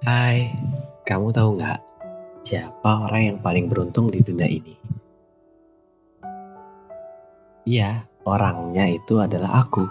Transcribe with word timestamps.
Hai, 0.00 0.48
kamu 1.04 1.28
tahu 1.28 1.60
nggak 1.60 1.80
siapa 2.40 3.04
orang 3.04 3.20
yang 3.20 3.38
paling 3.44 3.68
beruntung 3.68 4.08
di 4.08 4.24
dunia 4.24 4.48
ini? 4.48 4.72
Iya, 7.68 8.08
orangnya 8.24 8.88
itu 8.88 9.20
adalah 9.20 9.60
aku. 9.60 9.84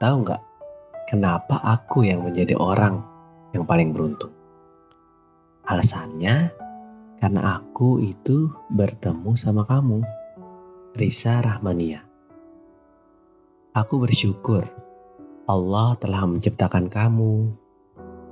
Tahu 0.00 0.14
nggak 0.24 0.42
kenapa 1.04 1.60
aku 1.60 2.08
yang 2.08 2.24
menjadi 2.24 2.56
orang 2.56 3.04
yang 3.52 3.68
paling 3.68 3.92
beruntung? 3.92 4.32
Alasannya 5.68 6.48
karena 7.20 7.60
aku 7.60 8.00
itu 8.00 8.48
bertemu 8.72 9.36
sama 9.36 9.68
kamu, 9.68 10.00
Risa 10.96 11.44
Rahmania. 11.44 12.00
Aku 13.76 14.00
bersyukur 14.00 14.64
Allah 15.44 15.92
telah 16.00 16.24
menciptakan 16.24 16.88
kamu. 16.88 17.67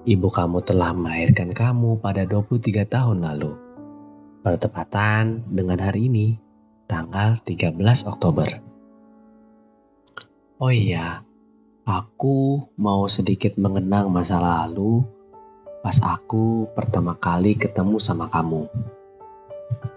Ibu 0.07 0.31
kamu 0.31 0.63
telah 0.63 0.95
melahirkan 0.95 1.51
kamu 1.51 1.99
pada 1.99 2.23
23 2.23 2.87
tahun 2.87 3.27
lalu. 3.27 3.59
Bertepatan 4.47 5.43
dengan 5.51 5.83
hari 5.83 6.07
ini, 6.07 6.39
tanggal 6.87 7.43
13 7.43 7.75
Oktober. 8.07 8.47
Oh 10.63 10.71
iya, 10.71 11.27
aku 11.83 12.71
mau 12.79 13.11
sedikit 13.11 13.59
mengenang 13.59 14.07
masa 14.15 14.39
lalu 14.39 15.03
pas 15.83 15.99
aku 15.99 16.71
pertama 16.71 17.19
kali 17.19 17.59
ketemu 17.59 17.99
sama 17.99 18.31
kamu. 18.31 18.71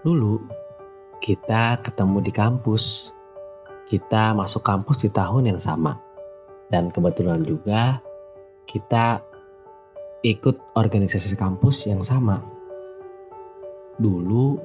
Dulu, 0.02 0.42
kita 1.22 1.78
ketemu 1.86 2.18
di 2.18 2.34
kampus. 2.34 3.14
Kita 3.86 4.34
masuk 4.34 4.66
kampus 4.66 5.06
di 5.06 5.10
tahun 5.14 5.54
yang 5.54 5.62
sama 5.62 6.02
dan 6.66 6.90
kebetulan 6.90 7.46
juga 7.46 8.02
kita 8.66 9.29
ikut 10.20 10.76
organisasi 10.76 11.36
kampus 11.36 11.88
yang 11.88 12.04
sama. 12.04 12.44
Dulu 13.96 14.60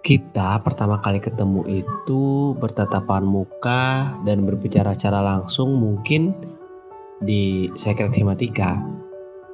kita 0.00 0.62
pertama 0.64 1.04
kali 1.04 1.20
ketemu 1.20 1.68
itu 1.68 2.54
bertatapan 2.56 3.24
muka 3.26 4.16
dan 4.24 4.48
berbicara 4.48 4.96
secara 4.96 5.20
langsung 5.20 5.76
mungkin 5.76 6.32
di 7.20 7.68
Secret 7.76 8.14
Himatika. 8.14 8.78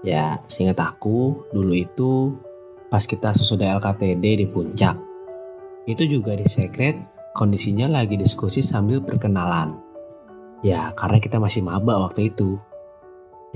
Ya, 0.04 0.44
seingat 0.46 0.78
aku 0.78 1.48
dulu 1.50 1.72
itu 1.72 2.36
pas 2.92 3.02
kita 3.02 3.32
sesudah 3.32 3.80
LKTD 3.80 4.44
di 4.44 4.46
puncak. 4.46 4.94
Itu 5.88 6.04
juga 6.04 6.36
di 6.36 6.44
Secret 6.44 6.94
kondisinya 7.34 7.88
lagi 7.90 8.14
diskusi 8.14 8.60
sambil 8.62 9.02
perkenalan. 9.02 9.74
Ya, 10.62 10.92
karena 10.94 11.18
kita 11.18 11.40
masih 11.40 11.64
maba 11.64 11.98
waktu 12.04 12.30
itu. 12.30 12.60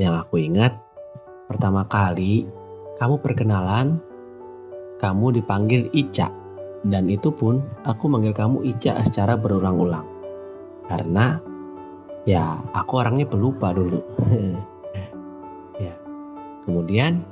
Yang 0.01 0.15
aku 0.25 0.35
ingat, 0.41 0.73
pertama 1.49 1.89
kali 1.89 2.47
kamu 2.99 3.23
perkenalan, 3.23 4.03
kamu 4.99 5.41
dipanggil 5.41 5.87
Ica. 5.95 6.35
Dan 6.83 7.11
itu 7.11 7.31
pun 7.35 7.63
aku 7.87 8.07
manggil 8.07 8.35
kamu 8.35 8.67
Ica 8.67 8.99
secara 9.03 9.39
berulang-ulang. 9.39 10.07
Karena 10.91 11.39
ya 12.27 12.59
aku 12.75 12.93
orangnya 12.99 13.27
pelupa 13.27 13.71
dulu. 13.71 14.03
ya. 15.83 15.95
Kemudian 16.67 17.23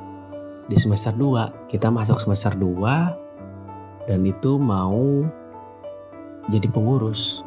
di 0.66 0.78
semester 0.78 1.14
2, 1.14 1.70
kita 1.70 1.90
masuk 1.90 2.18
semester 2.22 2.54
2 2.54 4.06
dan 4.06 4.22
itu 4.22 4.58
mau 4.58 5.26
jadi 6.46 6.70
pengurus. 6.70 7.42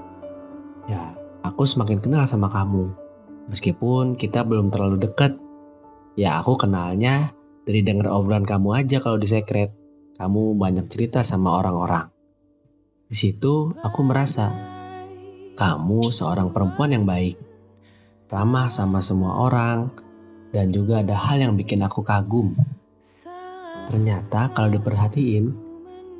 Ya, 0.91 1.15
aku 1.43 1.63
semakin 1.63 2.03
kenal 2.03 2.27
sama 2.27 2.51
kamu. 2.51 2.91
Meskipun 3.47 4.19
kita 4.19 4.43
belum 4.43 4.69
terlalu 4.69 5.07
dekat, 5.07 5.39
ya 6.17 6.41
aku 6.41 6.57
kenalnya 6.57 7.33
dari 7.69 7.85
denger 7.85 8.09
obrolan 8.09 8.49
kamu 8.49 8.85
aja 8.85 8.97
kalau 8.97 9.21
di 9.21 9.29
sekret. 9.29 9.69
Kamu 10.19 10.57
banyak 10.59 10.91
cerita 10.91 11.23
sama 11.23 11.61
orang-orang. 11.63 12.11
Di 13.07 13.15
situ 13.15 13.71
aku 13.79 13.99
merasa 14.03 14.51
kamu 15.55 16.11
seorang 16.11 16.51
perempuan 16.51 16.91
yang 16.91 17.07
baik, 17.07 17.39
ramah 18.27 18.67
sama 18.67 18.99
semua 18.99 19.39
orang, 19.47 19.93
dan 20.51 20.75
juga 20.75 20.99
ada 20.99 21.15
hal 21.15 21.39
yang 21.39 21.53
bikin 21.55 21.79
aku 21.85 22.03
kagum. 22.03 22.51
Ternyata 23.87 24.51
kalau 24.51 24.75
diperhatiin, 24.75 25.55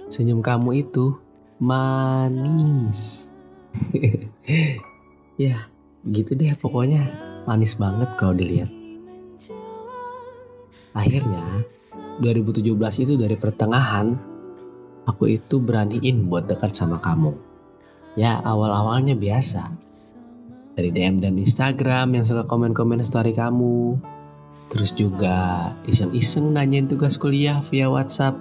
senyum 0.08 0.40
kamu 0.40 0.88
itu 0.88 1.20
manis. 1.60 3.28
ya 5.44 5.68
gitu 6.08 6.40
deh 6.40 6.56
pokoknya 6.56 7.04
manis 7.44 7.76
banget 7.76 8.16
kalau 8.16 8.32
dilihat 8.32 8.79
akhirnya 11.00 11.64
2017 12.20 12.68
itu 13.08 13.14
dari 13.16 13.40
pertengahan 13.40 14.20
aku 15.08 15.40
itu 15.40 15.64
beraniin 15.64 16.28
buat 16.28 16.52
dekat 16.52 16.76
sama 16.76 17.00
kamu 17.00 17.32
ya 18.20 18.44
awal-awalnya 18.44 19.16
biasa 19.16 19.72
dari 20.76 20.92
DM 20.92 21.24
dan 21.24 21.40
Instagram 21.40 22.20
yang 22.20 22.28
suka 22.28 22.44
komen-komen 22.44 23.00
story 23.02 23.32
kamu 23.32 23.96
terus 24.70 24.92
juga 24.92 25.72
iseng-iseng 25.88 26.52
nanyain 26.52 26.92
tugas 26.92 27.16
kuliah 27.16 27.64
via 27.72 27.88
WhatsApp 27.88 28.36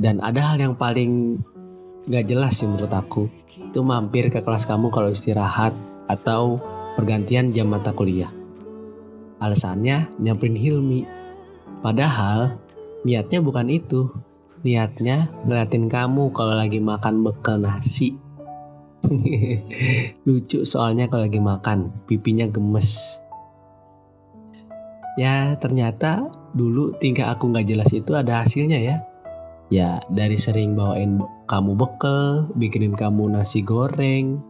dan 0.00 0.18
ada 0.24 0.42
hal 0.42 0.58
yang 0.58 0.74
paling 0.74 1.38
Gak 2.04 2.28
jelas 2.28 2.60
sih 2.60 2.68
menurut 2.68 2.92
aku. 2.92 3.32
Itu 3.48 3.80
mampir 3.80 4.28
ke 4.28 4.44
kelas 4.44 4.68
kamu 4.68 4.92
kalau 4.92 5.08
istirahat 5.08 5.72
atau 6.04 6.60
pergantian 7.00 7.48
jam 7.48 7.72
mata 7.72 7.96
kuliah. 7.96 8.28
Alasannya 9.38 10.10
nyamperin 10.18 10.58
Hilmi. 10.58 11.02
Padahal 11.80 12.58
niatnya 13.02 13.38
bukan 13.42 13.68
itu. 13.70 14.10
Niatnya 14.64 15.28
ngeliatin 15.44 15.92
kamu 15.92 16.32
kalau 16.32 16.56
lagi 16.56 16.80
makan 16.80 17.20
bekal 17.20 17.60
nasi. 17.60 18.16
Lucu 20.26 20.64
soalnya 20.64 21.12
kalau 21.12 21.28
lagi 21.28 21.40
makan, 21.42 21.92
pipinya 22.08 22.48
gemes. 22.48 23.20
Ya 25.20 25.54
ternyata 25.60 26.32
dulu 26.56 26.96
tingkah 26.96 27.30
aku 27.30 27.52
gak 27.52 27.68
jelas 27.68 27.92
itu 27.92 28.16
ada 28.16 28.42
hasilnya 28.42 28.78
ya 28.80 28.96
ya 29.72 30.00
dari 30.12 30.36
sering 30.36 30.76
bawain 30.76 31.22
kamu 31.50 31.76
bekel, 31.76 32.48
bikinin 32.56 32.96
kamu 32.96 33.32
nasi 33.32 33.60
goreng, 33.60 34.40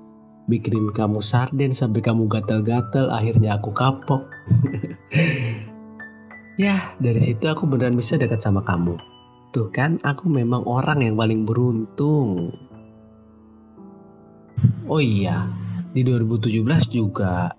bikinin 0.45 0.93
kamu 0.93 1.25
sarden 1.25 1.73
sampai 1.73 2.05
kamu 2.05 2.29
gatel-gatel, 2.29 3.09
akhirnya 3.09 3.57
aku 3.57 3.73
kapok. 3.73 4.29
ya, 6.65 6.77
dari 7.01 7.21
situ 7.21 7.49
aku 7.49 7.65
beneran 7.65 7.97
bisa 7.97 8.21
dekat 8.21 8.45
sama 8.45 8.61
kamu. 8.61 9.01
Tuh 9.55 9.71
kan, 9.73 10.03
aku 10.05 10.29
memang 10.29 10.67
orang 10.69 11.01
yang 11.01 11.17
paling 11.17 11.49
beruntung. 11.49 12.53
Oh 14.85 15.01
iya, 15.01 15.49
di 15.97 16.05
2017 16.05 16.61
juga 16.93 17.57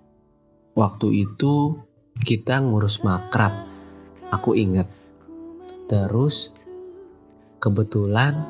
waktu 0.78 1.26
itu 1.26 1.80
kita 2.22 2.62
ngurus 2.62 3.02
makrab. 3.02 3.52
Aku 4.30 4.54
inget. 4.54 4.86
Terus 5.90 6.54
kebetulan 7.62 8.46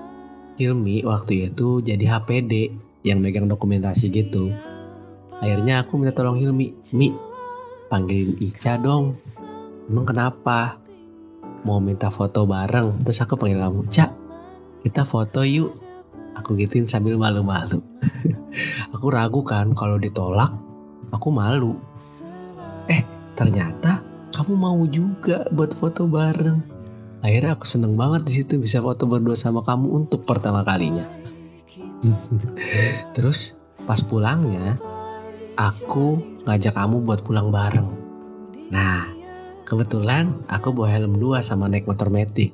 Hilmi 0.56 1.04
waktu 1.04 1.52
itu 1.52 1.84
jadi 1.84 2.16
HPD 2.16 2.72
yang 3.06 3.22
megang 3.22 3.46
dokumentasi 3.46 4.10
gitu. 4.10 4.50
Akhirnya 5.38 5.86
aku 5.86 6.02
minta 6.02 6.18
tolong 6.18 6.42
Hilmi, 6.42 6.74
Mi, 6.98 7.14
panggilin 7.88 8.42
Ica 8.42 8.82
dong. 8.82 9.14
Emang 9.86 10.10
kenapa? 10.10 10.82
Mau 11.62 11.78
minta 11.78 12.10
foto 12.10 12.50
bareng, 12.50 13.06
terus 13.06 13.22
aku 13.22 13.38
panggil 13.38 13.62
kamu, 13.62 13.86
Cak, 13.94 14.12
kita 14.82 15.06
foto 15.06 15.46
yuk. 15.46 15.78
Aku 16.36 16.58
gituin 16.58 16.90
sambil 16.90 17.16
malu-malu. 17.16 17.80
aku 18.94 19.06
ragu 19.08 19.46
kan 19.46 19.72
kalau 19.78 20.02
ditolak, 20.02 20.52
aku 21.14 21.30
malu. 21.30 21.78
Eh, 22.90 23.06
ternyata 23.38 24.04
kamu 24.36 24.54
mau 24.60 24.82
juga 24.90 25.48
buat 25.48 25.72
foto 25.80 26.10
bareng 26.12 26.60
akhirnya 27.24 27.58
aku 27.58 27.66
seneng 27.66 27.96
banget 27.98 28.22
di 28.28 28.34
situ 28.38 28.62
bisa 28.62 28.84
foto 28.84 29.10
berdua 29.10 29.34
sama 29.34 29.64
kamu 29.66 29.96
untuk 29.96 30.28
pertama 30.28 30.62
kalinya 30.68 31.08
terus 33.16 33.56
pas 33.86 34.02
pulangnya 34.02 34.76
aku 35.56 36.20
ngajak 36.44 36.76
kamu 36.76 37.06
buat 37.06 37.24
pulang 37.24 37.50
bareng. 37.54 37.90
Nah 38.74 39.08
kebetulan 39.66 40.36
aku 40.52 40.76
bawa 40.76 40.90
helm 40.92 41.18
dua 41.18 41.42
sama 41.42 41.70
naik 41.72 41.90
motor 41.90 42.12
metik 42.12 42.54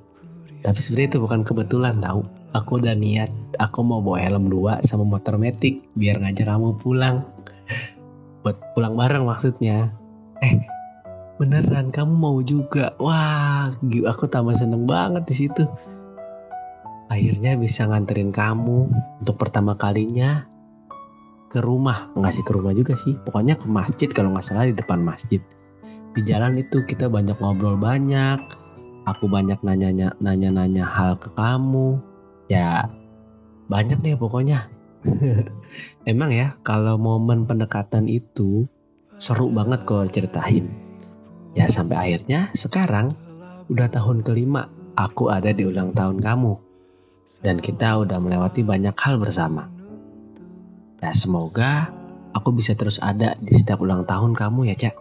tapi 0.62 0.78
sebenarnya 0.78 1.18
itu 1.18 1.20
bukan 1.20 1.42
kebetulan 1.42 1.98
tau. 2.00 2.22
Aku 2.54 2.78
udah 2.78 2.94
niat 2.94 3.34
aku 3.58 3.82
mau 3.82 4.04
bawa 4.04 4.22
helm 4.22 4.54
dua 4.54 4.84
sama 4.86 5.02
motor 5.02 5.42
metik 5.42 5.82
biar 5.98 6.22
ngajak 6.22 6.46
kamu 6.46 6.78
pulang. 6.78 7.26
Buat 8.46 8.58
pulang 8.78 8.94
bareng 8.94 9.26
maksudnya. 9.26 9.90
Eh 10.46 10.62
beneran 11.42 11.90
kamu 11.90 12.14
mau 12.14 12.38
juga? 12.46 12.94
Wah 13.02 13.74
aku 13.82 14.30
tambah 14.30 14.54
seneng 14.54 14.86
banget 14.86 15.26
di 15.26 15.36
situ 15.46 15.66
akhirnya 17.12 17.60
bisa 17.60 17.84
nganterin 17.92 18.32
kamu 18.32 18.88
untuk 19.20 19.36
pertama 19.36 19.76
kalinya 19.76 20.48
ke 21.52 21.60
rumah 21.60 22.08
nggak 22.16 22.32
sih 22.32 22.46
ke 22.48 22.56
rumah 22.56 22.72
juga 22.72 22.96
sih 22.96 23.20
pokoknya 23.28 23.60
ke 23.60 23.68
masjid 23.68 24.08
kalau 24.08 24.32
nggak 24.32 24.48
salah 24.48 24.64
di 24.64 24.72
depan 24.72 25.04
masjid 25.04 25.44
di 26.12 26.28
jalan 26.28 26.60
itu 26.60 26.84
kita 26.84 27.08
banyak 27.08 27.40
ngobrol 27.40 27.80
banyak. 27.80 28.40
Aku 29.08 29.32
banyak 29.32 29.64
nanya 29.64 30.12
nanya-nanya 30.20 30.84
hal 30.84 31.16
ke 31.18 31.32
kamu. 31.34 31.98
Ya, 32.52 32.92
banyak 33.72 34.04
deh 34.04 34.20
pokoknya. 34.20 34.68
Emang 36.12 36.36
ya, 36.36 36.60
kalau 36.68 37.00
momen 37.00 37.48
pendekatan 37.48 38.12
itu 38.12 38.68
seru 39.18 39.48
banget 39.50 39.88
kalau 39.88 40.06
ceritain. 40.12 40.68
Ya 41.56 41.72
sampai 41.72 41.96
akhirnya 41.96 42.52
sekarang 42.60 43.16
udah 43.72 43.88
tahun 43.88 44.24
kelima 44.28 44.68
aku 45.00 45.32
ada 45.32 45.56
di 45.56 45.64
ulang 45.64 45.96
tahun 45.96 46.20
kamu. 46.20 46.60
Dan 47.40 47.64
kita 47.64 48.04
udah 48.04 48.20
melewati 48.20 48.68
banyak 48.68 48.94
hal 49.00 49.16
bersama. 49.16 49.72
Ya 51.00 51.16
semoga 51.16 51.90
aku 52.36 52.54
bisa 52.54 52.78
terus 52.78 53.00
ada 53.02 53.34
di 53.40 53.56
setiap 53.56 53.82
ulang 53.82 54.04
tahun 54.04 54.36
kamu 54.36 54.70
ya 54.70 54.76
Cak. 54.78 54.96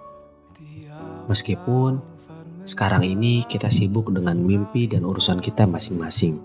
Meskipun 1.28 2.00
sekarang 2.64 3.06
ini 3.06 3.42
kita 3.46 3.68
sibuk 3.68 4.10
dengan 4.14 4.38
mimpi 4.40 4.86
dan 4.86 5.02
urusan 5.02 5.42
kita 5.42 5.66
masing-masing. 5.66 6.40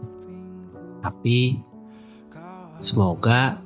Tapi 1.05 1.59
semoga 2.81 3.61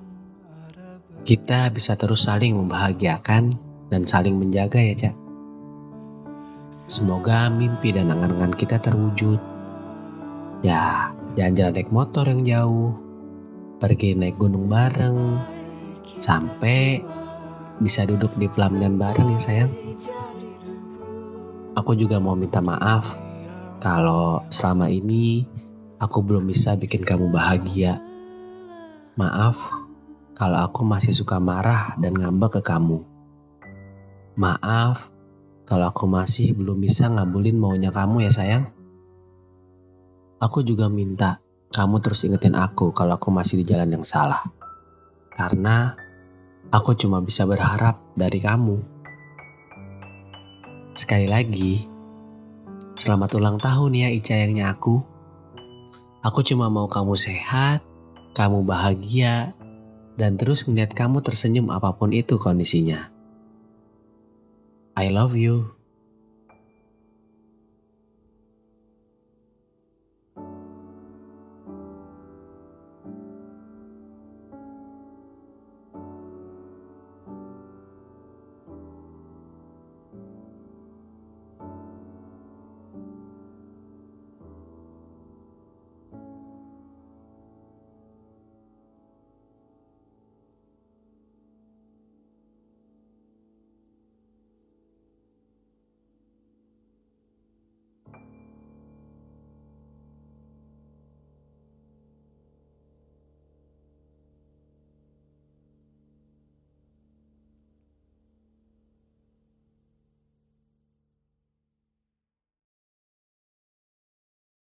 kita 1.24 1.70
bisa 1.72 1.94
terus 2.00 2.26
saling 2.26 2.56
membahagiakan 2.56 3.58
dan 3.90 4.02
saling 4.06 4.38
menjaga 4.38 4.80
ya 4.80 4.96
Cak. 5.08 5.16
Semoga 6.90 7.54
mimpi 7.54 7.94
dan 7.94 8.10
angan-angan 8.10 8.58
kita 8.58 8.82
terwujud. 8.82 9.38
Ya, 10.66 11.14
jalan-jalan 11.38 11.74
naik 11.78 11.92
motor 11.94 12.26
yang 12.26 12.42
jauh, 12.46 12.92
pergi 13.78 14.18
naik 14.18 14.40
gunung 14.42 14.66
bareng, 14.72 15.38
sampai 16.18 17.04
bisa 17.80 18.04
duduk 18.04 18.34
di 18.36 18.50
pelaminan 18.52 18.98
bareng 18.98 19.38
ya 19.38 19.40
sayang. 19.40 19.72
Aku 21.78 21.96
juga 21.96 22.20
mau 22.20 22.36
minta 22.36 22.60
maaf 22.60 23.16
kalau 23.80 24.44
selama 24.52 24.92
ini 24.92 25.48
aku 26.02 26.20
belum 26.20 26.44
bisa 26.50 26.76
bikin 26.76 27.08
kamu 27.08 27.32
bahagia. 27.32 28.04
Maaf 29.16 29.56
kalau 30.36 30.60
aku 30.68 30.84
masih 30.84 31.16
suka 31.16 31.40
marah 31.40 31.96
dan 32.00 32.16
ngambek 32.16 32.60
ke 32.60 32.62
kamu. 32.68 33.04
Maaf 34.36 35.08
kalau 35.64 35.88
aku 35.88 36.08
masih 36.08 36.52
belum 36.56 36.84
bisa 36.84 37.08
ngabulin 37.08 37.56
maunya 37.56 37.92
kamu 37.96 38.28
ya 38.28 38.32
sayang. 38.32 38.79
Aku 40.40 40.64
juga 40.64 40.88
minta 40.88 41.44
kamu 41.70 42.00
terus 42.00 42.24
ingetin 42.24 42.56
aku 42.56 42.96
kalau 42.96 43.20
aku 43.20 43.30
masih 43.30 43.60
di 43.60 43.66
jalan 43.68 43.92
yang 43.92 44.08
salah. 44.08 44.48
Karena 45.30 45.94
aku 46.72 46.96
cuma 46.96 47.20
bisa 47.20 47.44
berharap 47.44 48.00
dari 48.16 48.40
kamu. 48.40 48.80
Sekali 50.96 51.28
lagi, 51.28 51.84
selamat 52.96 53.36
ulang 53.36 53.58
tahun 53.60 53.92
ya 54.00 54.08
Ica 54.16 54.36
yangnya 54.36 54.72
aku. 54.72 55.04
Aku 56.24 56.40
cuma 56.44 56.68
mau 56.68 56.88
kamu 56.88 57.16
sehat, 57.16 57.84
kamu 58.36 58.64
bahagia, 58.64 59.56
dan 60.20 60.36
terus 60.36 60.68
ngeliat 60.68 60.92
kamu 60.92 61.24
tersenyum 61.24 61.72
apa 61.72 61.96
pun 61.96 62.12
itu 62.12 62.36
kondisinya. 62.36 63.08
I 65.00 65.08
love 65.08 65.36
you. 65.36 65.79